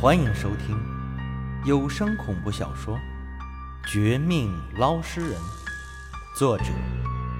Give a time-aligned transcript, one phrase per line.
[0.00, 0.76] 欢迎收听
[1.64, 2.96] 有声恐怖小说
[3.90, 5.40] 《绝命捞尸人》，
[6.38, 6.64] 作者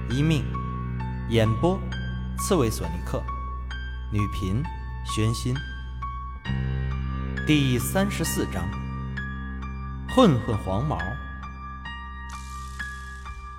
[0.09, 0.43] 一命，
[1.29, 1.79] 演播
[2.39, 3.21] 刺猬索尼克，
[4.11, 4.63] 女频
[5.13, 5.53] 玄心。
[7.45, 8.63] 第三十四章，
[10.15, 10.97] 混混黄毛。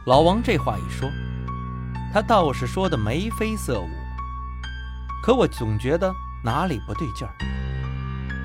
[0.07, 1.09] 老王这话一说，
[2.13, 3.91] 他倒是说的眉飞色舞，
[5.23, 7.35] 可我总觉得哪里不对劲儿。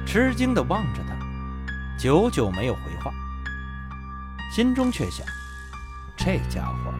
[0.05, 1.15] 吃惊地望着他，
[1.97, 3.11] 久久没有回话，
[4.53, 5.25] 心中却想：
[6.17, 6.93] 这家伙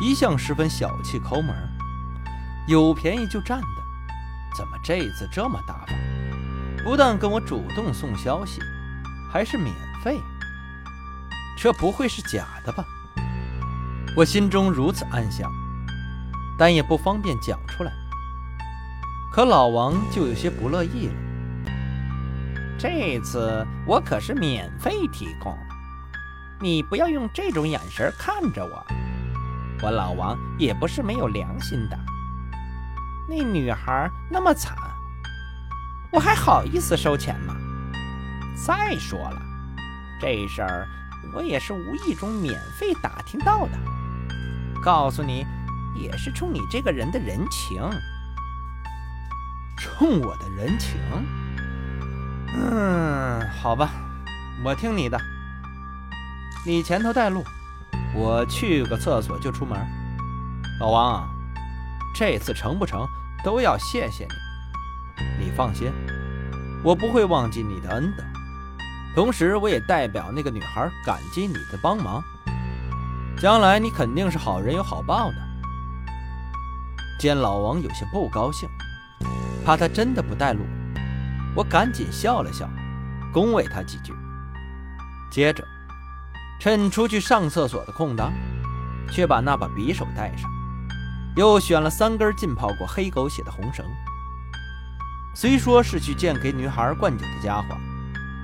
[0.00, 1.54] 一向十分小气抠门，
[2.68, 3.66] 有便宜就占的，
[4.56, 6.84] 怎么这次这么大方？
[6.84, 8.60] 不但跟我主动送消息，
[9.32, 10.20] 还是免费，
[11.58, 12.84] 这不会是假的吧？
[14.16, 15.50] 我心中如此暗想，
[16.56, 17.92] 但也不方便讲出来。
[19.32, 21.14] 可老王就有些不乐意了。
[22.84, 25.56] 这次我可是免费提供，
[26.60, 28.86] 你不要用这种眼神看着我。
[29.82, 31.98] 我老王也不是没有良心的。
[33.26, 34.76] 那女孩那么惨，
[36.12, 37.56] 我还好意思收钱吗？
[38.54, 39.40] 再说了，
[40.20, 40.86] 这事儿
[41.32, 43.78] 我也是无意中免费打听到的。
[44.82, 45.46] 告诉你，
[45.96, 47.80] 也是冲你这个人的人情。
[49.78, 51.00] 冲我的人情？
[52.56, 53.90] 嗯，好吧，
[54.64, 55.20] 我听你的。
[56.64, 57.44] 你前头带路，
[58.14, 59.78] 我去个厕所就出门。
[60.80, 61.28] 老王，
[62.14, 63.06] 这次成不成
[63.44, 65.44] 都要谢谢你。
[65.44, 65.92] 你放心，
[66.82, 68.24] 我不会忘记你的恩的。
[69.14, 72.22] 同时，我也代表那个女孩感激你的帮忙。
[73.38, 75.36] 将来你肯定是好人有好报的。
[77.18, 78.68] 见老王有些不高兴，
[79.64, 80.60] 怕他真的不带路。
[81.54, 82.68] 我赶紧笑了笑，
[83.32, 84.12] 恭维他几句。
[85.30, 85.64] 接着，
[86.60, 88.32] 趁出去上厕所的空档，
[89.10, 90.50] 却把那把匕首带上，
[91.36, 93.84] 又选了三根浸泡过黑狗血的红绳。
[95.34, 97.76] 虽说是去见给女孩灌酒的家伙，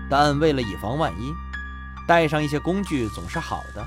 [0.09, 1.33] 但为了以防万一，
[2.07, 3.87] 带上一些工具总是好的。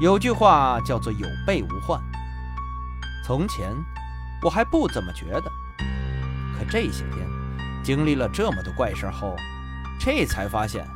[0.00, 1.98] 有句话叫做“有备无患”。
[3.24, 3.74] 从前
[4.42, 5.50] 我还不怎么觉得。
[6.58, 7.26] 可这些天
[7.82, 9.36] 经历了这么多怪事后，
[10.00, 10.86] 这才发现，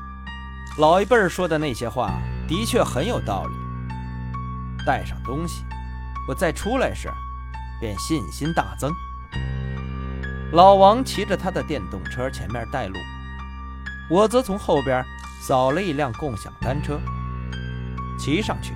[0.78, 2.12] 老一辈说的那些话
[2.48, 4.84] 的确很有道理。
[4.86, 5.64] 带上东西，
[6.26, 7.08] 我再出来时，
[7.78, 8.90] 便信心大增。
[10.52, 12.98] 老王骑着他的电动车前面带路，
[14.10, 15.04] 我则从后边
[15.46, 16.98] 扫了一辆共享单车，
[18.18, 18.72] 骑上去，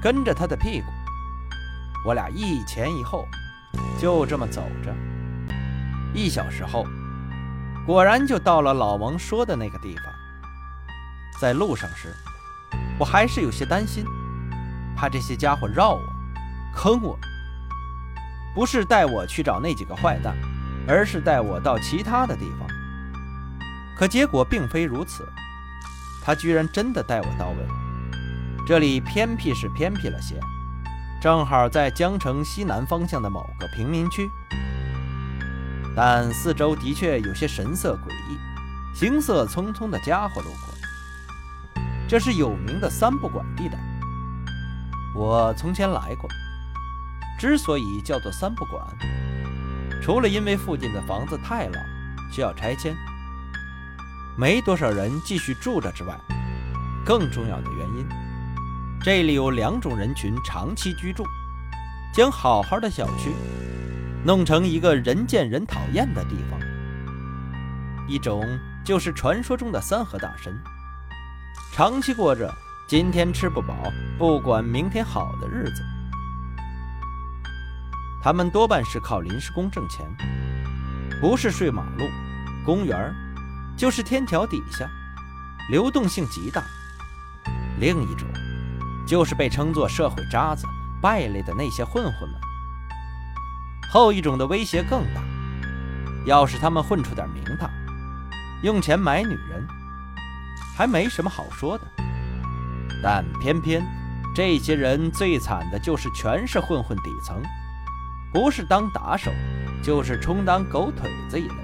[0.00, 0.86] 跟着他的屁股。
[2.06, 3.26] 我俩一前一后，
[4.00, 4.94] 就这么走着。
[6.14, 6.86] 一小时后，
[7.86, 10.04] 果然就到了老王说的那个地方。
[11.40, 12.14] 在路上时，
[12.98, 14.04] 我还是有些担心，
[14.96, 16.02] 怕这些家伙绕我、
[16.74, 17.18] 坑我。
[18.54, 20.36] 不是带我去找那几个坏蛋，
[20.88, 22.66] 而是带我到其他的地方。
[23.96, 25.28] 可结果并非如此，
[26.24, 27.56] 他居然真的带我到位。
[28.66, 30.40] 这里偏僻是偏僻了些，
[31.20, 34.28] 正好在江城西南方向的某个贫民区。
[35.94, 38.38] 但四周的确有些神色诡异、
[38.94, 40.74] 行色匆匆的家伙路过。
[42.08, 43.78] 这是有名的三不管地带。
[45.14, 46.28] 我从前来过。
[47.38, 48.84] 之所以叫做三不管，
[50.02, 51.78] 除了因为附近的房子太老，
[52.32, 52.96] 需要拆迁，
[54.36, 56.18] 没多少人继续住着之外，
[57.06, 58.08] 更重要的原因，
[59.00, 61.24] 这里有两种人群长期居住，
[62.12, 63.32] 将好好的小区。
[64.24, 66.60] 弄成一个人见人讨厌的地方，
[68.08, 68.42] 一种
[68.84, 70.52] 就是传说中的三和大神，
[71.72, 72.52] 长期过着
[72.88, 73.74] 今天吃不饱，
[74.18, 75.82] 不管明天好的日子。
[78.20, 80.04] 他们多半是靠临时工挣钱，
[81.20, 82.08] 不是睡马路、
[82.64, 83.14] 公园，
[83.76, 84.90] 就是天桥底下，
[85.70, 86.64] 流动性极大。
[87.78, 88.28] 另一种，
[89.06, 90.66] 就是被称作社会渣子、
[91.00, 92.40] 败类的那些混混们。
[93.90, 95.22] 后一种的威胁更大，
[96.26, 97.70] 要是他们混出点名堂，
[98.62, 99.66] 用钱买女人，
[100.76, 101.84] 还没什么好说的。
[103.02, 103.82] 但偏偏
[104.34, 107.40] 这些人最惨的就是全是混混底层，
[108.32, 109.30] 不是当打手，
[109.82, 111.54] 就是充当狗腿子一类，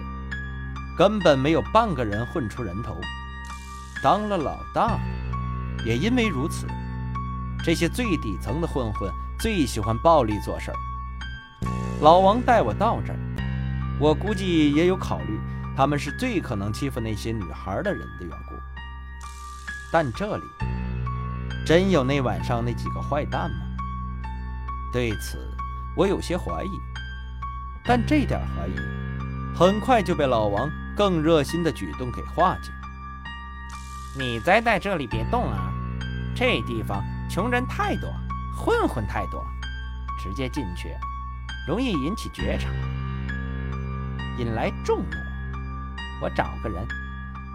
[0.96, 2.98] 根本没有半个人混出人头。
[4.02, 4.98] 当了老大，
[5.84, 6.66] 也因为如此，
[7.62, 10.76] 这些最底层的混混最喜欢暴力做事儿。
[12.04, 13.18] 老王带我到这儿，
[13.98, 15.40] 我估计也有考虑
[15.74, 18.54] 他们是最可能欺负那些女孩的人的缘故。
[19.90, 20.42] 但这里
[21.64, 23.56] 真有那晚上那几个坏蛋吗？
[24.92, 25.38] 对此，
[25.96, 26.68] 我有些怀疑。
[27.86, 28.74] 但这点怀疑
[29.56, 32.70] 很快就被老王更热心的举动给化解。
[34.14, 35.72] 你栽在这里别动啊！
[36.36, 38.12] 这地方穷人太多，
[38.54, 39.42] 混混太多，
[40.22, 40.90] 直接进去
[41.66, 42.68] 容易引起觉察，
[44.38, 45.16] 引来众怒。
[46.20, 46.86] 我找个人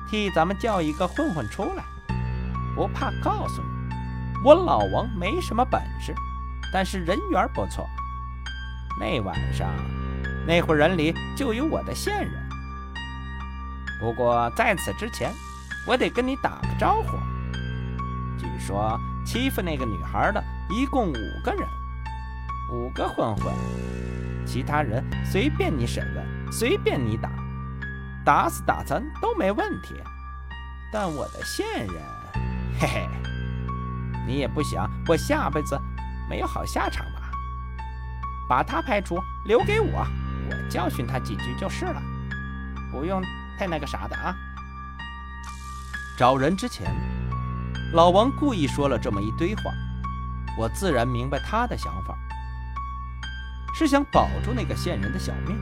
[0.10, 1.84] 替咱们叫一个混混出来，
[2.76, 3.68] 不怕告诉你，
[4.44, 6.14] 我老王没什么本事，
[6.74, 7.88] 但是人缘不错。
[9.00, 9.70] 那晚上。
[10.48, 12.50] 那伙人里就有我的线人，
[14.00, 15.32] 不过在此之前，
[15.86, 17.20] 我得跟你打个招呼。
[18.36, 21.68] 据说欺负那个女孩的一共五个人，
[22.72, 23.52] 五个混混，
[24.46, 27.32] 其他人随便你审问，随便你打，
[28.24, 29.96] 打死打残都没问题。
[30.92, 31.96] 但我的线人，
[32.80, 33.10] 嘿嘿，
[34.28, 35.80] 你也不想我下辈子
[36.30, 37.32] 没有好下场吧？
[38.48, 40.06] 把他排除，留给我。
[40.50, 42.02] 我教训他几句就是了，
[42.92, 43.22] 不用
[43.58, 44.36] 太那个啥的啊。
[46.18, 46.92] 找人之前，
[47.94, 49.64] 老王故意说了这么一堆话，
[50.58, 52.18] 我自然明白他的想法，
[53.80, 55.58] 是想保住那个线人的小命。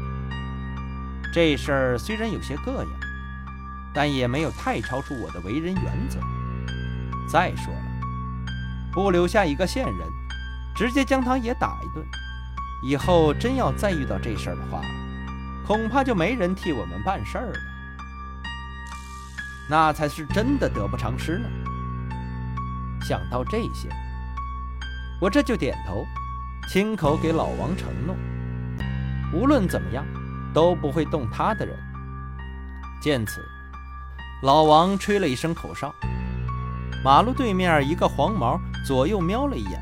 [1.31, 2.89] 这事儿虽然有些膈应，
[3.93, 6.19] 但也没有太超出我的为人原则。
[7.29, 7.81] 再说了，
[8.91, 10.07] 不留下一个线人，
[10.75, 12.03] 直接将他也打一顿。
[12.83, 14.81] 以后真要再遇到这事儿的话，
[15.67, 17.59] 恐怕就没人替我们办事儿了，
[19.69, 21.47] 那才是真的得不偿失呢。
[23.01, 23.89] 想到这些，
[25.21, 26.03] 我这就点头，
[26.67, 28.13] 亲口给老王承诺，
[29.31, 30.05] 无论怎么样
[30.53, 31.73] 都不会动他的人。
[33.01, 33.41] 见此，
[34.43, 35.95] 老王吹了一声口哨，
[37.05, 39.81] 马路对面一个黄毛左右瞄了一眼，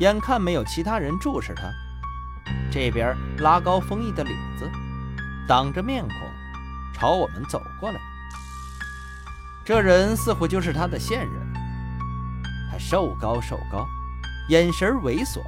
[0.00, 1.62] 眼看没有其他人注视他。
[2.68, 4.68] 这边拉高风衣的领子，
[5.46, 6.16] 挡着面孔，
[6.92, 8.00] 朝我们走过来。
[9.64, 11.52] 这人似乎就是他的线人。
[12.72, 13.86] 他瘦高瘦高，
[14.48, 15.40] 眼神猥琐，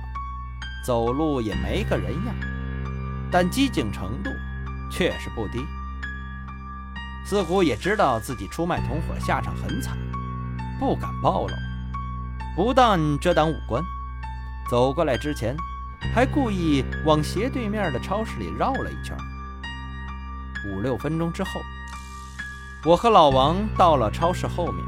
[0.85, 2.35] 走路也没个人样，
[3.31, 4.31] 但机警程度
[4.91, 5.65] 却是不低。
[7.25, 9.97] 似乎也知道自己出卖同伙下场很惨，
[10.79, 11.55] 不敢暴露。
[12.57, 13.83] 不但遮挡五官，
[14.71, 15.57] 走过来之前。
[16.15, 19.17] 还故意往斜对面的超市里绕了一圈。
[20.71, 21.61] 五六分钟之后，
[22.85, 24.85] 我和老王到了超市后面，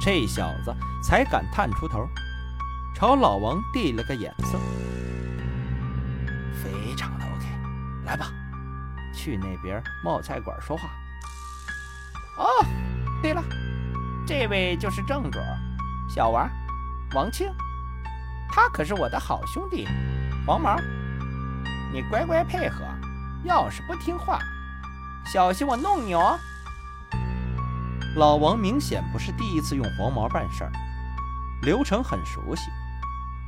[0.00, 2.08] 这小子才敢探出头，
[2.94, 4.58] 朝老王递了个眼色。
[9.22, 10.90] 去那边冒菜馆说话。
[12.38, 12.46] 哦，
[13.22, 13.44] 对了，
[14.26, 15.38] 这位就是正主，
[16.08, 16.50] 小王，
[17.14, 17.48] 王庆，
[18.50, 19.86] 他可是我的好兄弟。
[20.44, 20.76] 黄毛，
[21.92, 22.82] 你乖乖配合，
[23.44, 24.40] 要是不听话，
[25.24, 26.36] 小心我弄你哦！
[28.16, 30.72] 老王明显不是第一次用黄毛办事儿，
[31.62, 32.64] 流程很熟悉，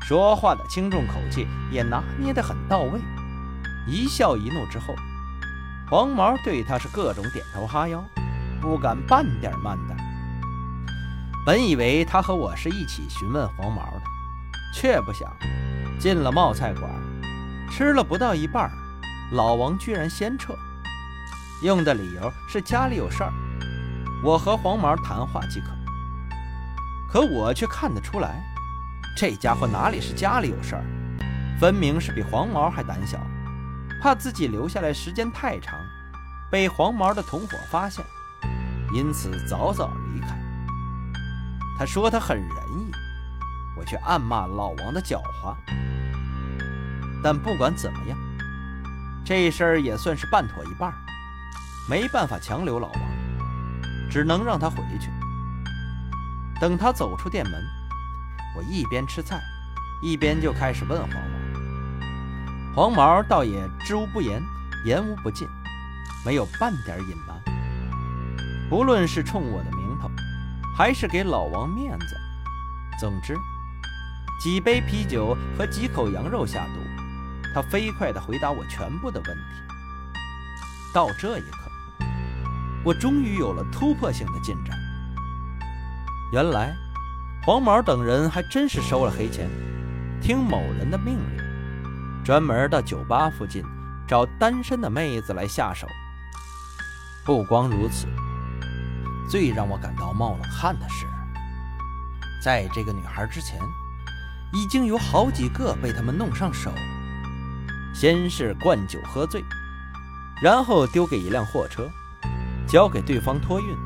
[0.03, 3.01] 说话的轻重口气也拿捏得很到位。
[3.89, 4.95] 一笑一怒之后，
[5.91, 8.03] 黄毛对他是各种点头哈腰，
[8.61, 9.95] 不敢半点慢的。
[11.45, 14.03] 本以为他和我是一起询问黄毛的，
[14.75, 15.31] 却不想。
[15.99, 16.91] 进了冒菜馆，
[17.71, 18.71] 吃了不到一半，
[19.33, 20.55] 老王居然先撤，
[21.63, 23.33] 用的理由是家里有事儿，
[24.23, 25.67] 我和黄毛谈话即可。
[27.11, 28.43] 可我却看得出来，
[29.17, 30.85] 这家伙哪里是家里有事儿，
[31.61, 33.19] 分明是比黄毛还胆小，
[34.05, 35.81] 怕自己留下来时间太长，
[36.51, 38.05] 被黄毛的同伙发现，
[38.93, 40.39] 因此早早离开。
[41.79, 42.93] 他说他很仁义，
[43.75, 45.57] 我却暗骂老王的狡猾。
[47.23, 48.19] 但不管怎么样，
[49.25, 50.93] 这事儿也算是办妥一半，
[51.89, 53.01] 没办法强留老王，
[54.11, 55.09] 只能让他回去。
[56.61, 57.55] 等他走出店门，
[58.55, 59.41] 我一边吃菜，
[60.03, 61.34] 一边就开始问黄毛。
[62.75, 64.43] 黄毛倒也知无不言，
[64.85, 65.47] 言无不尽，
[66.27, 67.41] 没有半点隐瞒。
[68.69, 70.11] 不论是冲我的名头，
[70.77, 72.17] 还是给老王面子，
[72.99, 73.37] 总之，
[74.43, 76.81] 几杯啤酒和几口羊肉下肚。
[77.55, 79.43] 他飞快地回答我全部的问题。
[80.93, 81.71] 到这一刻，
[82.83, 84.77] 我终于有了突破性的进展。
[86.33, 86.75] 原来，
[87.47, 89.49] 黄毛等人还真是收了黑钱，
[90.21, 91.44] 听某人的命令，
[92.25, 93.63] 专门到酒吧附近
[94.09, 95.87] 找单身的妹子来下手。
[97.23, 98.07] 不光如此，
[99.29, 101.07] 最让我感到冒冷汗的是，
[102.43, 103.61] 在这个女孩之前，
[104.55, 106.73] 已经有好几个被他们弄上手。
[107.95, 109.45] 先是灌酒喝醉，
[110.43, 111.91] 然后丢给一辆货车，
[112.67, 113.77] 交给对方托运。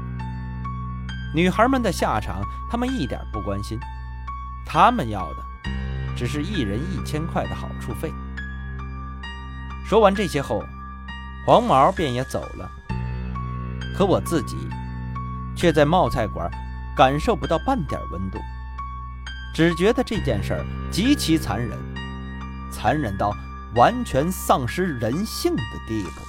[1.34, 2.40] 女孩们的下场，
[2.70, 3.78] 他们一点不关心，
[4.64, 5.70] 他们要的
[6.16, 8.12] 只是一人一千块的好处费。
[9.88, 10.62] 说完这些后，
[11.46, 12.70] 黄毛便也走了。
[13.96, 14.54] 可我自己
[15.56, 16.46] 却在冒菜馆
[16.94, 18.38] 感受不到半点温度，
[19.54, 21.78] 只觉得这件事儿极其残忍，
[22.70, 23.34] 残忍到
[23.76, 26.20] 完全丧失人性的地步。